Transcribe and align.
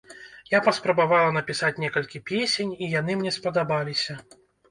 Я 0.53 0.59
паспрабавала 0.67 1.27
напісаць 1.35 1.75
некалькі 1.83 2.23
песень, 2.31 2.73
і 2.85 2.91
яны 2.99 3.19
мне 3.23 3.35
спадабаліся. 3.39 4.19